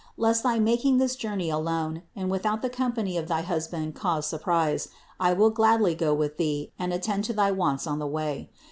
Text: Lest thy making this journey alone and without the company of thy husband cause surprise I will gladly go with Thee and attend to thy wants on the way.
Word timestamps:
Lest 0.17 0.41
thy 0.41 0.57
making 0.57 0.97
this 0.97 1.15
journey 1.15 1.51
alone 1.51 2.01
and 2.15 2.31
without 2.31 2.63
the 2.63 2.71
company 2.71 3.17
of 3.19 3.27
thy 3.27 3.43
husband 3.43 3.93
cause 3.93 4.25
surprise 4.25 4.87
I 5.19 5.33
will 5.33 5.51
gladly 5.51 5.93
go 5.93 6.11
with 6.11 6.37
Thee 6.37 6.71
and 6.79 6.91
attend 6.91 7.23
to 7.25 7.33
thy 7.33 7.51
wants 7.51 7.85
on 7.85 7.99
the 7.99 8.07
way. 8.07 8.49